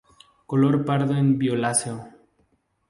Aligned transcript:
Color 0.49 0.75
pardo 0.87 1.13
a 1.17 1.21
violáceo. 1.43 1.95